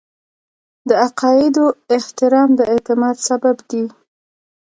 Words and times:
د 0.87 0.89
عقایدو 1.05 1.65
احترام 1.95 2.49
د 2.59 2.61
اعتماد 2.71 3.15
سبب 3.27 3.57
دی. 3.69 3.83